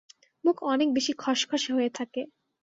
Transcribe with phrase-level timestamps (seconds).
[0.43, 2.21] মুখ অনেক বেশি খশখশা হয়ে থাকে।